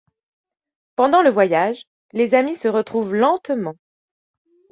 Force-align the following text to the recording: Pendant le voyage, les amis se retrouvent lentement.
Pendant 0.95 1.21
le 1.21 1.29
voyage, 1.29 1.83
les 2.13 2.33
amis 2.33 2.55
se 2.55 2.67
retrouvent 2.67 3.13
lentement. 3.13 3.75